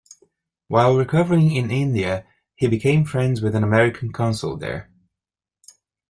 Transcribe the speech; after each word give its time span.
While 0.67 0.95
recovering 0.97 1.51
in 1.51 1.69
India, 1.69 2.25
he 2.55 2.65
became 2.65 3.05
friends 3.05 3.39
with 3.43 3.53
an 3.53 3.63
American 3.63 4.11
consul 4.11 4.57
there. 4.57 4.89